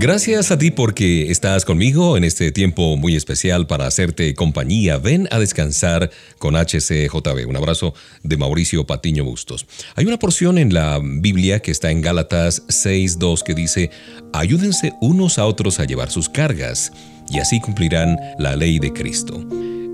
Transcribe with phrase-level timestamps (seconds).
[0.00, 4.96] Gracias a ti porque estás conmigo en este tiempo muy especial para hacerte compañía.
[4.96, 7.46] Ven a descansar con HCJB.
[7.46, 9.66] Un abrazo de Mauricio Patiño Bustos.
[9.96, 13.90] Hay una porción en la Biblia que está en Gálatas 6.2 que dice,
[14.32, 16.94] ayúdense unos a otros a llevar sus cargas
[17.28, 19.46] y así cumplirán la ley de Cristo.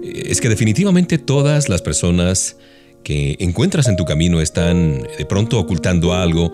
[0.04, 2.56] Es que definitivamente todas las personas
[3.02, 6.52] que encuentras en tu camino están de pronto ocultando algo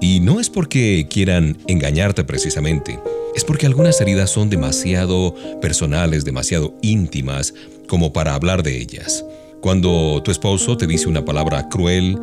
[0.00, 2.98] y no es porque quieran engañarte precisamente,
[3.34, 7.54] es porque algunas heridas son demasiado personales, demasiado íntimas
[7.86, 9.24] como para hablar de ellas.
[9.60, 12.18] Cuando tu esposo te dice una palabra cruel,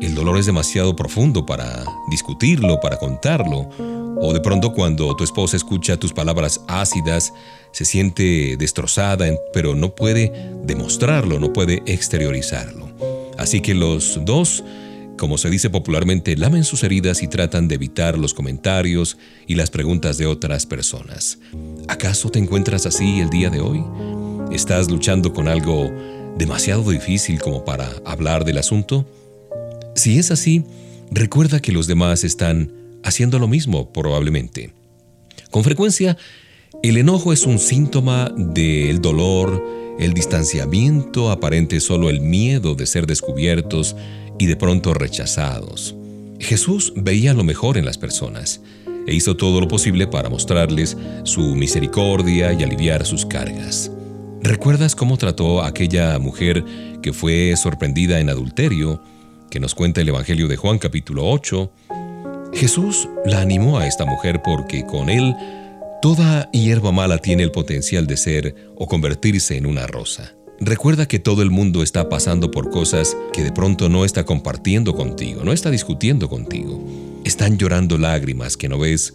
[0.00, 3.70] el dolor es demasiado profundo para discutirlo, para contarlo.
[4.20, 7.32] O de pronto cuando tu esposa escucha tus palabras ácidas,
[7.72, 10.32] se siente destrozada, pero no puede
[10.64, 12.88] demostrarlo, no puede exteriorizarlo.
[13.38, 14.62] Así que los dos
[15.18, 19.70] como se dice popularmente, lamen sus heridas y tratan de evitar los comentarios y las
[19.70, 21.38] preguntas de otras personas.
[21.88, 23.84] ¿Acaso te encuentras así el día de hoy?
[24.52, 25.90] ¿Estás luchando con algo
[26.36, 29.06] demasiado difícil como para hablar del asunto?
[29.94, 30.64] Si es así,
[31.10, 32.72] recuerda que los demás están
[33.04, 34.72] haciendo lo mismo probablemente.
[35.50, 36.16] Con frecuencia,
[36.82, 39.64] el enojo es un síntoma del dolor,
[39.98, 43.94] el distanciamiento aparente solo el miedo de ser descubiertos
[44.38, 45.94] y de pronto rechazados.
[46.40, 48.60] Jesús veía lo mejor en las personas
[49.06, 53.90] e hizo todo lo posible para mostrarles su misericordia y aliviar sus cargas.
[54.42, 56.64] ¿Recuerdas cómo trató a aquella mujer
[57.02, 59.02] que fue sorprendida en adulterio,
[59.50, 61.72] que nos cuenta el Evangelio de Juan capítulo 8?
[62.52, 65.34] Jesús la animó a esta mujer porque con él
[66.02, 70.34] toda hierba mala tiene el potencial de ser o convertirse en una rosa.
[70.64, 74.94] Recuerda que todo el mundo está pasando por cosas que de pronto no está compartiendo
[74.94, 76.82] contigo, no está discutiendo contigo.
[77.22, 79.12] Están llorando lágrimas que no ves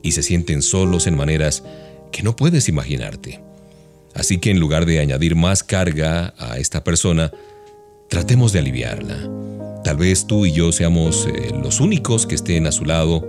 [0.00, 1.64] y se sienten solos en maneras
[2.12, 3.40] que no puedes imaginarte.
[4.14, 7.32] Así que en lugar de añadir más carga a esta persona,
[8.08, 9.28] tratemos de aliviarla.
[9.82, 13.28] Tal vez tú y yo seamos eh, los únicos que estén a su lado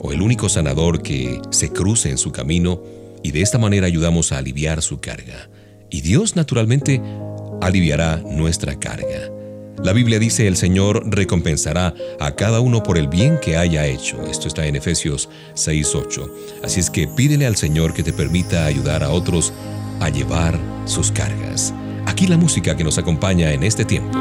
[0.00, 2.82] o el único sanador que se cruce en su camino
[3.22, 5.48] y de esta manera ayudamos a aliviar su carga
[5.94, 7.00] y Dios naturalmente
[7.62, 9.30] aliviará nuestra carga.
[9.80, 14.20] La Biblia dice, el Señor recompensará a cada uno por el bien que haya hecho.
[14.26, 16.30] Esto está en Efesios 6.8.
[16.64, 19.52] Así es que pídele al Señor que te permita ayudar a otros
[20.00, 21.72] a llevar sus cargas.
[22.06, 24.18] Aquí la música que nos acompaña en este tiempo.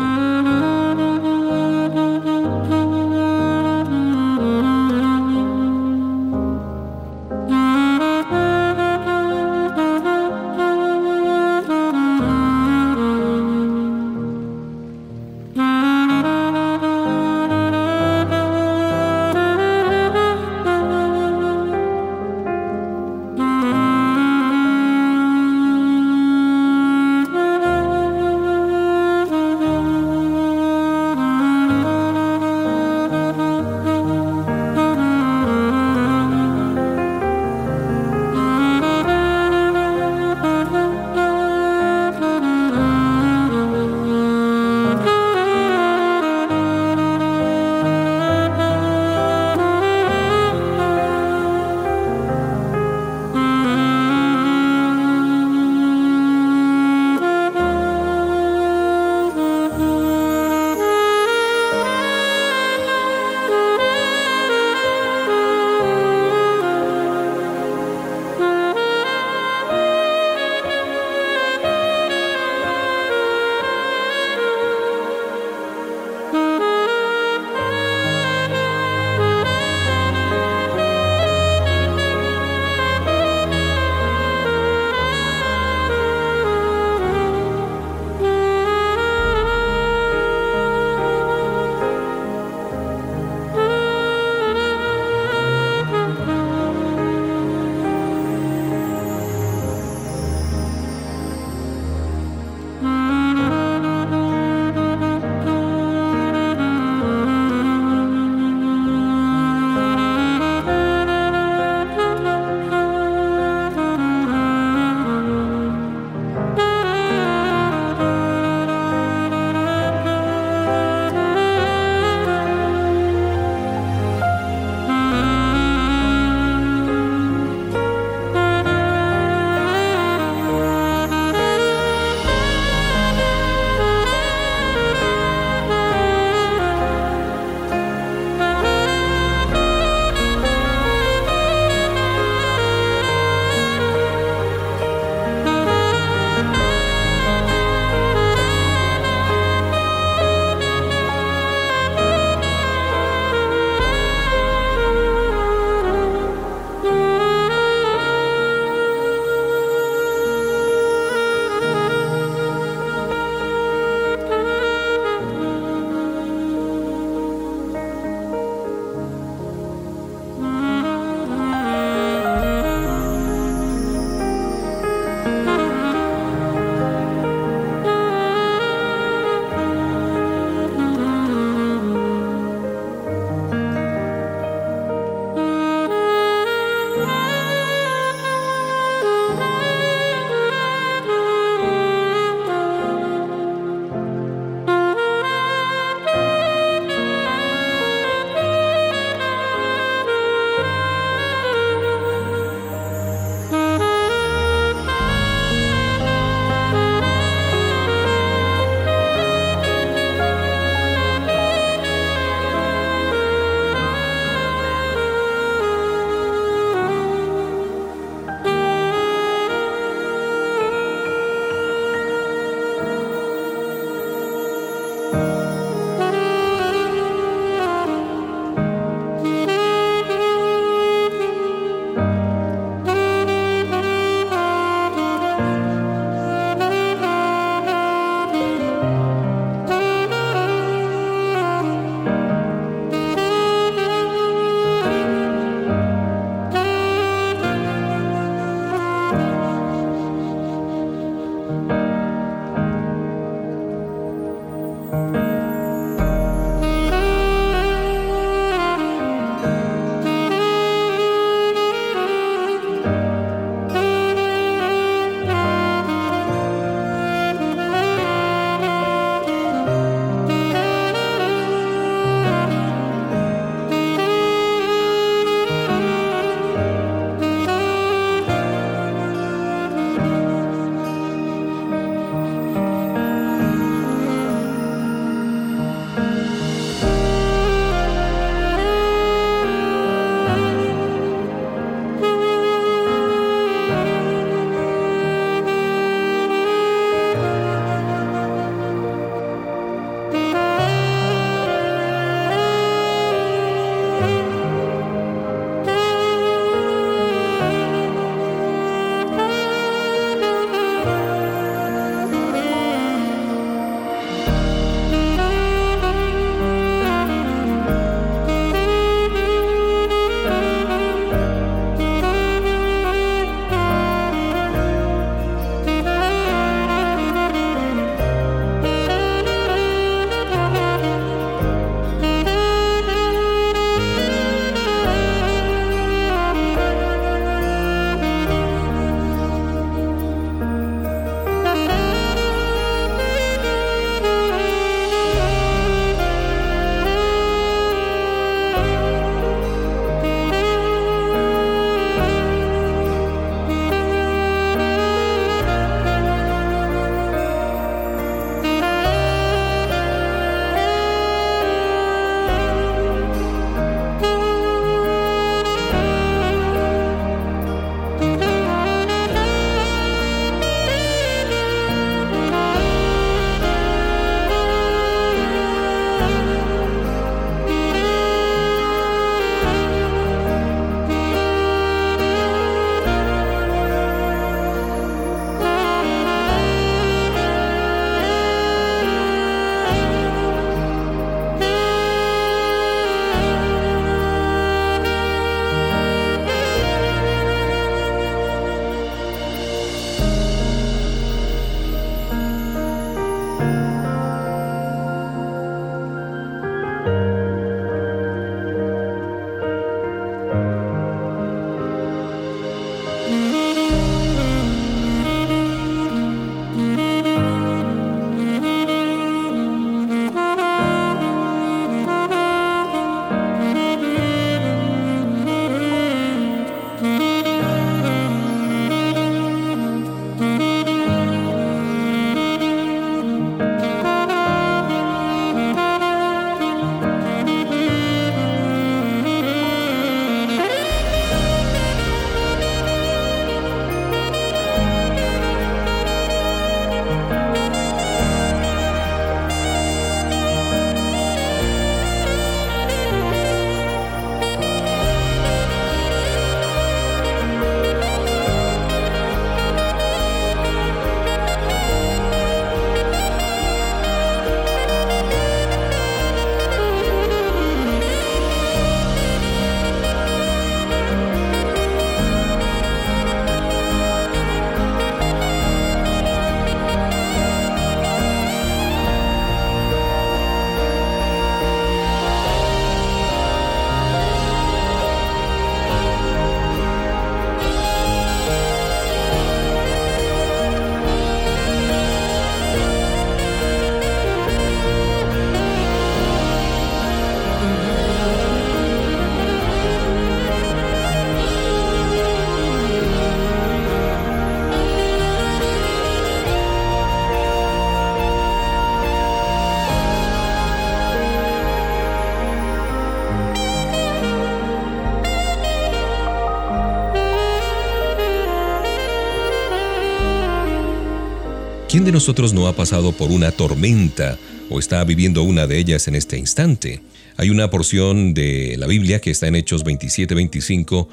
[521.93, 524.17] Nosotros no ha pasado por una tormenta
[524.50, 526.82] o está viviendo una de ellas en este instante?
[527.15, 530.88] Hay una porción de la Biblia que está en Hechos 27-25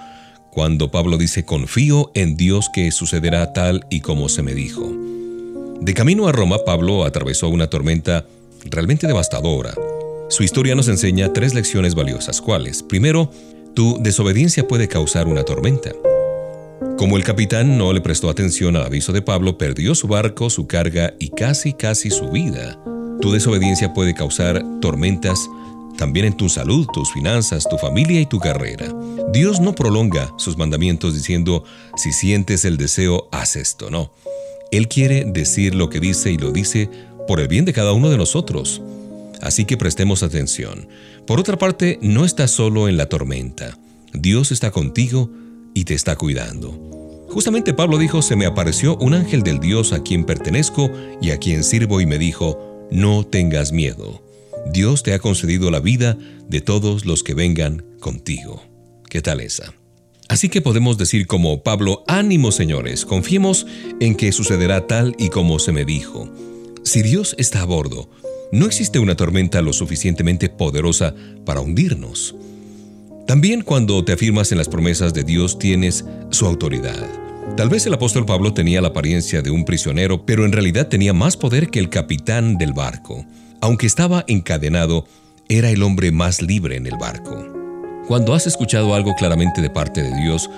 [0.50, 4.92] cuando Pablo dice, confío en Dios que sucederá tal y como se me dijo.
[5.80, 8.26] De camino a Roma, Pablo atravesó una tormenta
[8.66, 9.74] realmente devastadora.
[10.28, 12.82] Su historia nos enseña tres lecciones valiosas, ¿cuáles?
[12.82, 13.30] Primero,
[13.74, 15.92] tu desobediencia puede causar una tormenta.
[17.00, 20.66] Como el capitán no le prestó atención al aviso de Pablo, perdió su barco, su
[20.66, 22.78] carga y casi casi su vida.
[23.22, 25.48] Tu desobediencia puede causar tormentas
[25.96, 28.94] también en tu salud, tus finanzas, tu familia y tu carrera.
[29.32, 31.64] Dios no prolonga sus mandamientos diciendo,
[31.96, 34.12] si sientes el deseo, haz esto, no.
[34.70, 36.90] Él quiere decir lo que dice y lo dice
[37.26, 38.82] por el bien de cada uno de nosotros.
[39.40, 40.86] Así que prestemos atención.
[41.26, 43.78] Por otra parte, no estás solo en la tormenta.
[44.12, 45.30] Dios está contigo
[45.74, 47.26] y te está cuidando.
[47.28, 50.90] Justamente Pablo dijo, se me apareció un ángel del Dios a quien pertenezco
[51.22, 54.22] y a quien sirvo y me dijo, no tengas miedo.
[54.72, 58.62] Dios te ha concedido la vida de todos los que vengan contigo.
[59.08, 59.74] ¿Qué tal esa?
[60.28, 63.66] Así que podemos decir como Pablo, ánimo señores, confiemos
[64.00, 66.28] en que sucederá tal y como se me dijo.
[66.84, 68.10] Si Dios está a bordo,
[68.52, 72.34] no existe una tormenta lo suficientemente poderosa para hundirnos.
[73.26, 77.08] También cuando te afirmas en las promesas de Dios tienes su autoridad.
[77.56, 81.12] Tal vez el apóstol Pablo tenía la apariencia de un prisionero, pero en realidad tenía
[81.12, 83.24] más poder que el capitán del barco.
[83.60, 85.06] Aunque estaba encadenado,
[85.48, 87.44] era el hombre más libre en el barco.
[88.06, 90.48] Cuando has escuchado algo claramente de parte de Dios,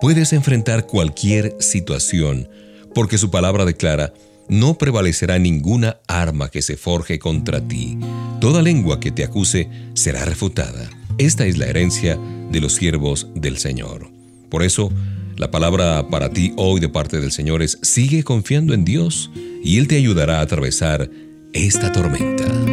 [0.00, 2.48] puedes enfrentar cualquier situación,
[2.94, 4.12] porque su palabra declara,
[4.48, 7.98] no prevalecerá ninguna arma que se forje contra ti.
[8.40, 10.90] Toda lengua que te acuse será refutada.
[11.18, 12.18] Esta es la herencia
[12.50, 14.10] de los siervos del Señor.
[14.48, 14.90] Por eso,
[15.36, 19.30] la palabra para ti hoy de parte del Señor es, sigue confiando en Dios
[19.64, 21.10] y Él te ayudará a atravesar
[21.52, 22.69] esta tormenta.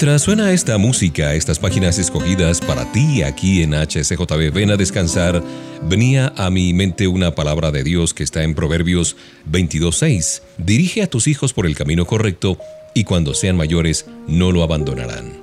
[0.00, 5.44] Mientras suena esta música, estas páginas escogidas para ti aquí en HCJB, ven a descansar,
[5.90, 9.14] venía a mi mente una palabra de Dios que está en Proverbios
[9.52, 10.40] 22.6.
[10.56, 12.56] Dirige a tus hijos por el camino correcto
[12.94, 15.34] y cuando sean mayores no lo abandonarán.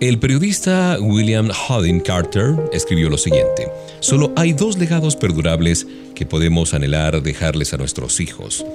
[0.00, 3.68] El periodista William Harding Carter escribió lo siguiente,
[4.00, 8.66] solo hay dos legados perdurables que podemos anhelar dejarles a nuestros hijos.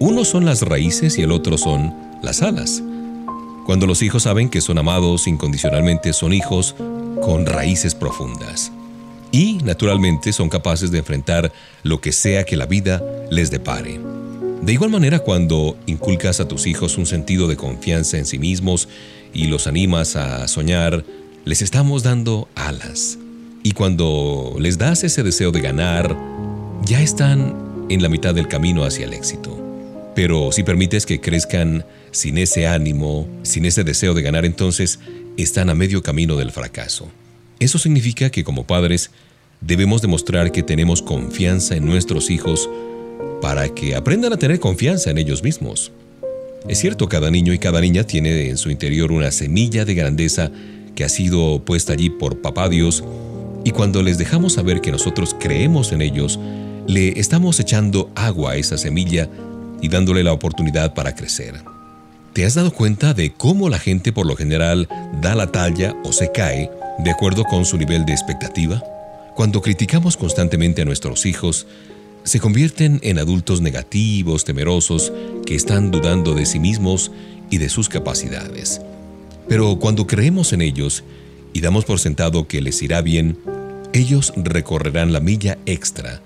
[0.00, 2.82] Uno son las raíces y el otro son las alas.
[3.64, 6.74] Cuando los hijos saben que son amados incondicionalmente, son hijos
[7.22, 8.70] con raíces profundas.
[9.32, 11.50] Y, naturalmente, son capaces de enfrentar
[11.82, 13.98] lo que sea que la vida les depare.
[14.60, 18.88] De igual manera, cuando inculcas a tus hijos un sentido de confianza en sí mismos
[19.32, 21.04] y los animas a soñar,
[21.44, 23.18] les estamos dando alas.
[23.62, 26.16] Y cuando les das ese deseo de ganar,
[26.84, 27.54] ya están
[27.88, 29.58] en la mitad del camino hacia el éxito.
[30.14, 35.00] Pero si permites que crezcan sin ese ánimo, sin ese deseo de ganar, entonces
[35.36, 37.08] están a medio camino del fracaso.
[37.58, 39.10] Eso significa que como padres
[39.60, 42.70] debemos demostrar que tenemos confianza en nuestros hijos
[43.42, 45.90] para que aprendan a tener confianza en ellos mismos.
[46.68, 50.50] Es cierto, cada niño y cada niña tiene en su interior una semilla de grandeza
[50.94, 53.02] que ha sido puesta allí por Papá Dios,
[53.64, 56.38] y cuando les dejamos saber que nosotros creemos en ellos,
[56.86, 59.28] le estamos echando agua a esa semilla
[59.80, 61.73] y dándole la oportunidad para crecer.
[62.34, 64.88] ¿Te has dado cuenta de cómo la gente por lo general
[65.22, 66.68] da la talla o se cae
[66.98, 68.82] de acuerdo con su nivel de expectativa?
[69.36, 71.68] Cuando criticamos constantemente a nuestros hijos,
[72.24, 75.12] se convierten en adultos negativos, temerosos,
[75.46, 77.12] que están dudando de sí mismos
[77.50, 78.80] y de sus capacidades.
[79.48, 81.04] Pero cuando creemos en ellos
[81.52, 83.38] y damos por sentado que les irá bien,
[83.92, 86.20] ellos recorrerán la milla extra.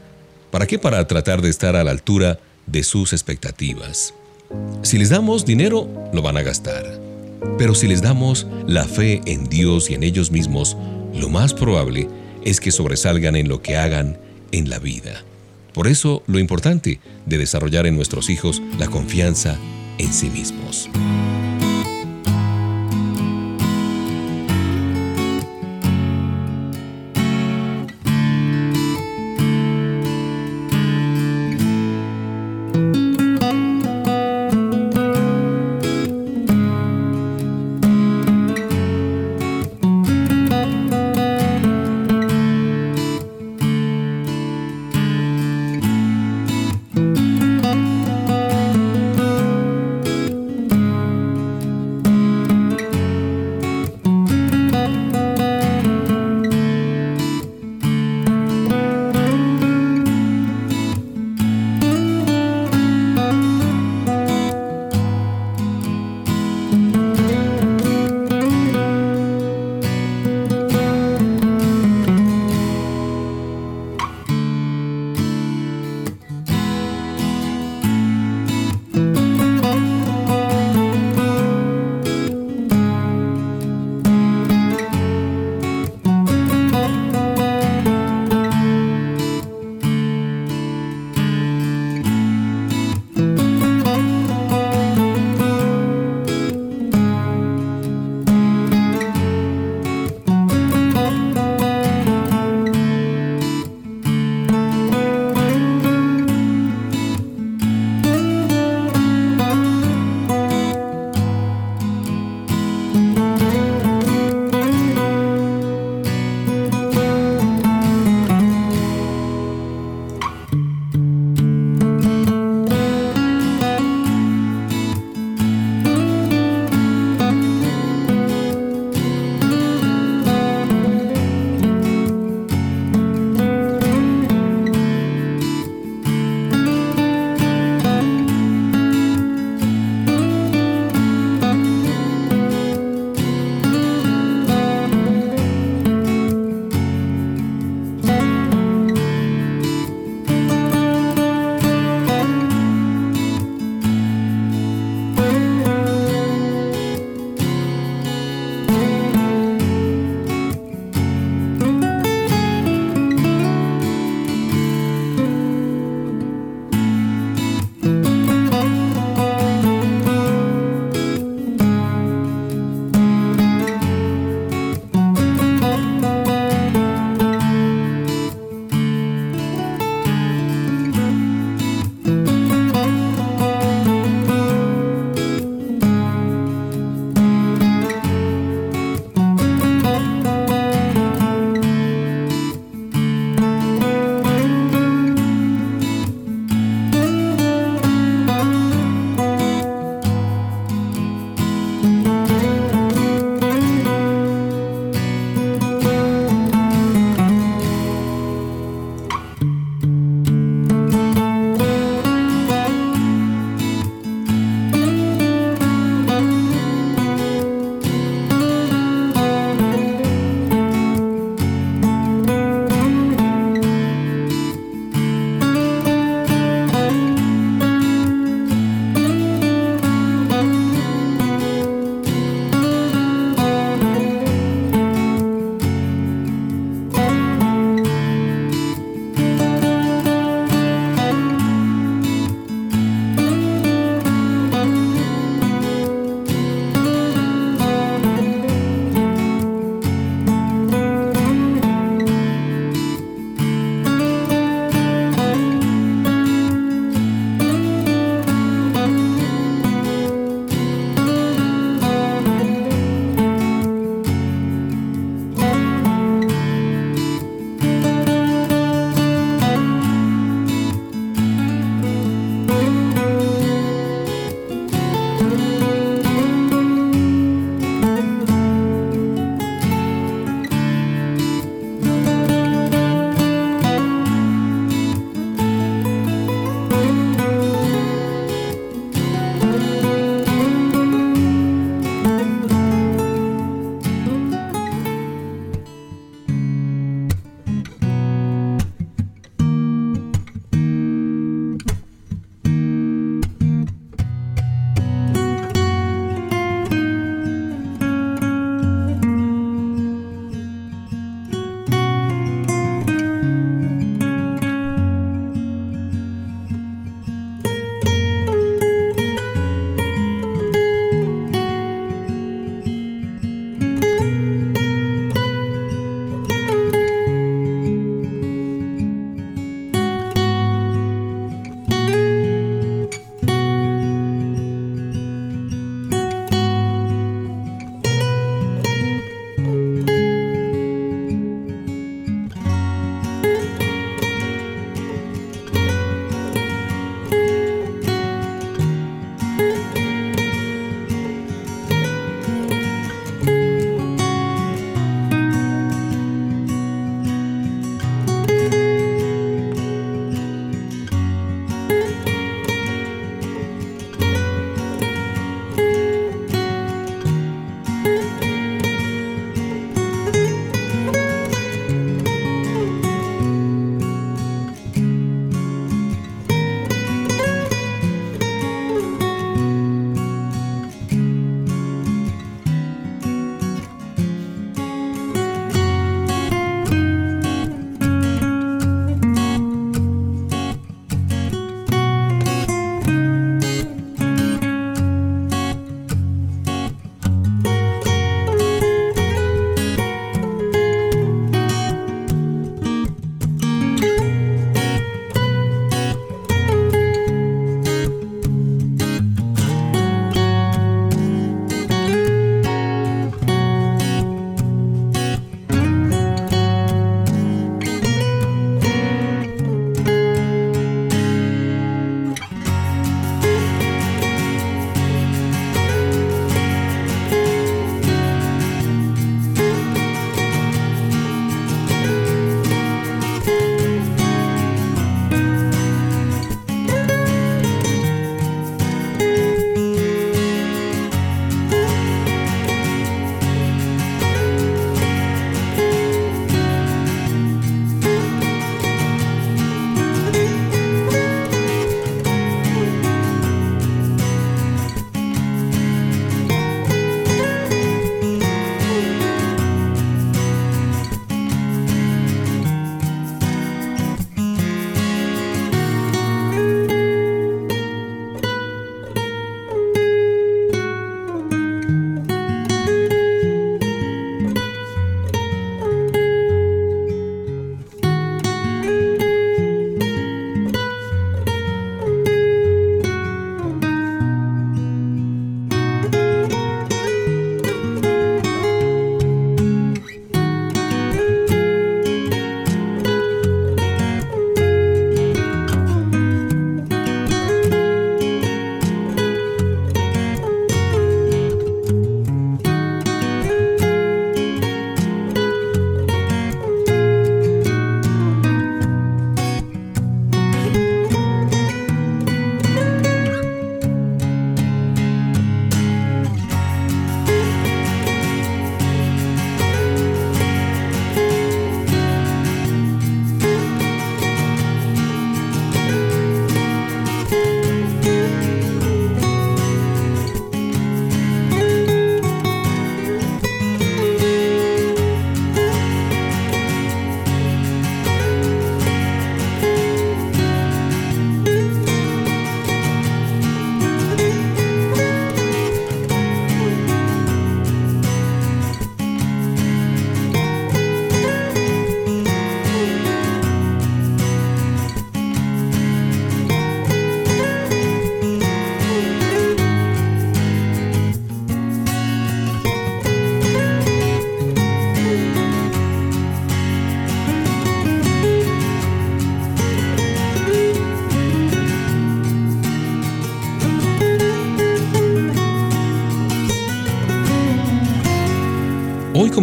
[0.51, 0.79] ¿Para qué?
[0.79, 4.15] Para tratar de estar a la altura de sus expectativas.
[4.83, 6.85] Si les damos dinero, lo van a gastar.
[7.59, 10.77] Pero si les damos la fe en Dios y en ellos mismos,
[11.15, 12.09] lo más probable
[12.45, 14.19] es que sobresalgan en lo que hagan
[14.53, 15.23] en la vida.
[15.75, 19.59] Por eso, lo importante de desarrollar en nuestros hijos la confianza
[19.99, 20.89] en sí mismos.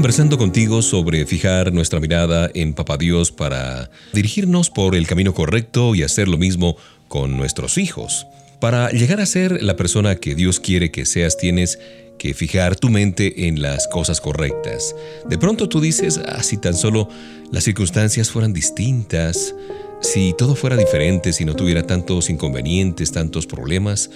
[0.06, 5.96] Conversando contigo sobre fijar nuestra mirada en Papá Dios para dirigirnos por el camino correcto
[5.96, 8.28] y hacer lo mismo con nuestros hijos.
[8.62, 11.80] Para llegar a ser la persona que Dios quiere que seas, tienes
[12.20, 14.96] que fijar tu mente en las cosas correctas.
[15.28, 17.10] De pronto tú dices, ah, si tan solo
[17.52, 19.56] las circunstancias fueran distintas,
[20.02, 24.12] si todo fuera diferente, si no tuviera tantos inconvenientes, tantos problemas,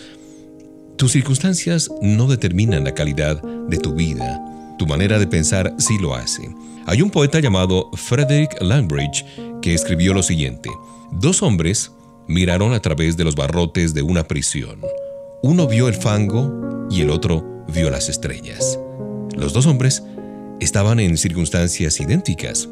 [0.97, 4.48] tus circunstancias no determinan la calidad de tu vida.
[4.79, 6.49] Tu manera de pensar sí lo hace.
[6.87, 9.25] Hay un poeta llamado Frederick Langbridge
[9.61, 10.69] que escribió lo siguiente.
[11.11, 11.91] Dos hombres
[12.27, 14.79] miraron a través de los barrotes de una prisión.
[15.43, 18.79] Uno vio el fango y el otro vio las estrellas.
[19.35, 20.01] Los dos hombres
[20.61, 22.69] estaban en circunstancias idénticas,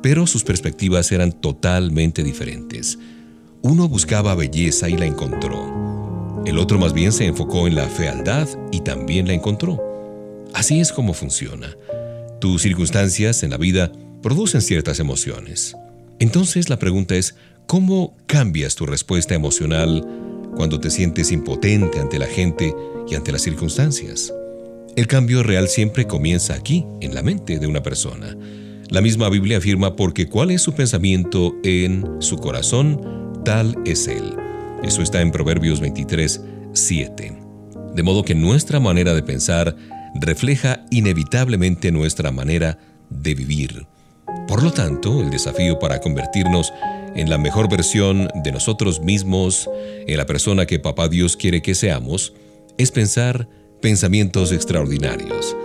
[0.00, 3.00] pero sus perspectivas eran totalmente diferentes.
[3.62, 6.42] Uno buscaba belleza y la encontró.
[6.46, 9.87] El otro más bien se enfocó en la fealdad y también la encontró.
[10.58, 11.76] Así es como funciona.
[12.40, 13.92] Tus circunstancias en la vida
[14.22, 15.76] producen ciertas emociones.
[16.18, 17.36] Entonces la pregunta es,
[17.68, 20.02] ¿Cómo cambias tu respuesta emocional
[20.56, 22.74] cuando te sientes impotente ante la gente
[23.06, 24.32] y ante las circunstancias?
[24.96, 28.34] El cambio real siempre comienza aquí, en la mente de una persona.
[28.88, 34.34] La misma Biblia afirma porque cuál es su pensamiento en su corazón, tal es él.
[34.82, 36.40] Eso está en Proverbios 23,
[36.72, 37.38] 7.
[37.94, 39.76] De modo que nuestra manera de pensar
[40.14, 42.78] refleja inevitablemente nuestra manera
[43.10, 43.86] de vivir.
[44.46, 46.72] Por lo tanto, el desafío para convertirnos
[47.14, 49.68] en la mejor versión de nosotros mismos,
[50.06, 52.34] en la persona que Papá Dios quiere que seamos,
[52.76, 53.48] es pensar
[53.80, 55.56] pensamientos extraordinarios.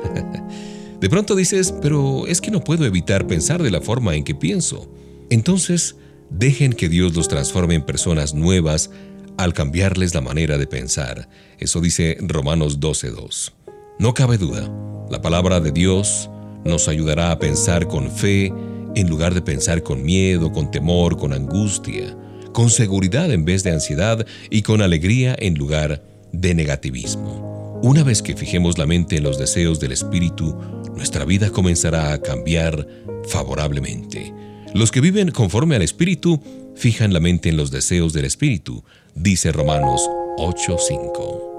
[0.99, 4.35] de pronto dices, pero es que no puedo evitar pensar de la forma en que
[4.35, 4.89] pienso.
[5.29, 5.95] Entonces,
[6.29, 8.89] dejen que Dios los transforme en personas nuevas
[9.37, 11.29] al cambiarles la manera de pensar.
[11.59, 13.62] Eso dice Romanos 12.2.
[14.03, 14.69] No cabe duda,
[15.09, 16.29] la palabra de Dios
[16.65, 18.51] nos ayudará a pensar con fe
[18.95, 22.13] en lugar de pensar con miedo, con temor, con angustia,
[22.51, 27.79] con seguridad en vez de ansiedad y con alegría en lugar de negativismo.
[27.81, 30.53] Una vez que fijemos la mente en los deseos del Espíritu,
[30.93, 32.85] nuestra vida comenzará a cambiar
[33.29, 34.33] favorablemente.
[34.73, 36.41] Los que viven conforme al Espíritu
[36.75, 38.83] fijan la mente en los deseos del Espíritu,
[39.15, 41.52] dice Romanos 8:5.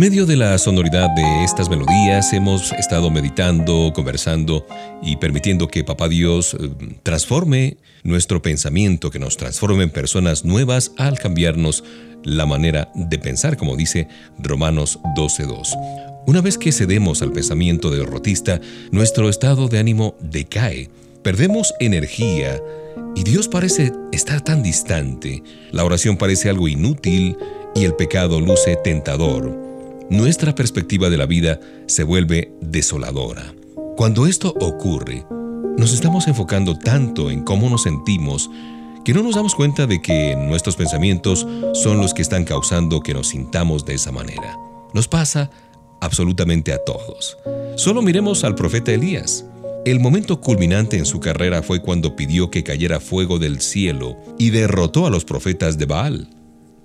[0.00, 4.66] En medio de la sonoridad de estas melodías hemos estado meditando, conversando
[5.02, 6.70] y permitiendo que Papá Dios eh,
[7.02, 11.84] transforme nuestro pensamiento, que nos transforme en personas nuevas al cambiarnos
[12.24, 15.76] la manera de pensar, como dice Romanos 12.2.
[16.26, 18.58] Una vez que cedemos al pensamiento derrotista,
[18.92, 20.88] nuestro estado de ánimo decae,
[21.22, 22.58] perdemos energía
[23.14, 25.42] y Dios parece estar tan distante,
[25.72, 27.36] la oración parece algo inútil
[27.74, 29.59] y el pecado luce tentador.
[30.10, 33.54] Nuestra perspectiva de la vida se vuelve desoladora.
[33.96, 35.24] Cuando esto ocurre,
[35.78, 38.50] nos estamos enfocando tanto en cómo nos sentimos
[39.04, 43.14] que no nos damos cuenta de que nuestros pensamientos son los que están causando que
[43.14, 44.58] nos sintamos de esa manera.
[44.92, 45.48] Nos pasa
[46.00, 47.38] absolutamente a todos.
[47.76, 49.44] Solo miremos al profeta Elías.
[49.84, 54.50] El momento culminante en su carrera fue cuando pidió que cayera fuego del cielo y
[54.50, 56.30] derrotó a los profetas de Baal.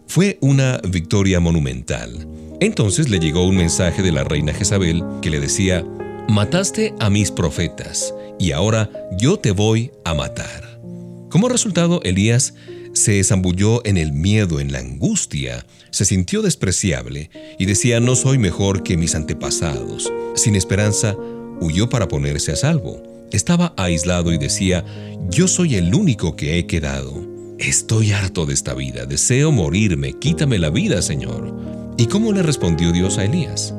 [0.08, 2.45] Fue una victoria monumental.
[2.60, 5.86] Entonces le llegó un mensaje de la reina Jezabel que le decía,
[6.28, 10.80] Mataste a mis profetas, y ahora yo te voy a matar.
[11.30, 12.56] Como resultado, Elías
[12.93, 17.30] se zambulló en el miedo, en la angustia, se sintió despreciable
[17.60, 20.12] y decía, no soy mejor que mis antepasados.
[20.36, 21.16] Sin esperanza,
[21.60, 23.03] huyó para ponerse a salvo.
[23.32, 24.86] Estaba aislado y decía,
[25.30, 27.26] yo soy el único que he quedado.
[27.60, 31.53] Estoy harto de esta vida, deseo morirme, quítame la vida, Señor.
[31.98, 33.74] ¿Y cómo le respondió Dios a Elías?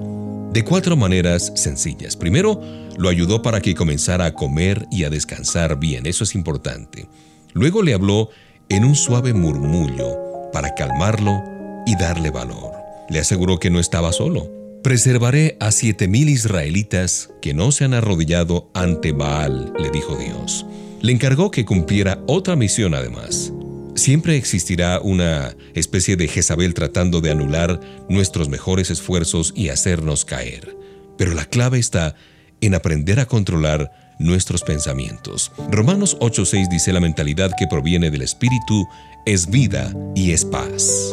[0.53, 2.17] De cuatro maneras sencillas.
[2.17, 2.63] Primero,
[2.97, 7.09] lo ayudó para que comenzara a comer y a descansar bien, eso es importante.
[7.53, 8.31] Luego le habló
[8.71, 11.43] en un suave murmullo para calmarlo
[11.85, 12.73] y darle valor.
[13.11, 14.51] Le aseguró que no estaba solo.
[14.83, 20.65] Preservaré a siete mil israelitas que no se han arrodillado ante Baal, le dijo Dios.
[21.03, 23.53] Le encargó que cumpliera otra misión además.
[23.97, 27.81] Siempre existirá una especie de Jezabel tratando de anular
[28.11, 30.77] nuestros mejores esfuerzos y hacernos caer.
[31.17, 32.15] Pero la clave está
[32.61, 35.51] en aprender a controlar nuestros pensamientos.
[35.71, 38.87] Romanos 8:6 dice la mentalidad que proviene del Espíritu
[39.25, 41.13] es vida y es paz.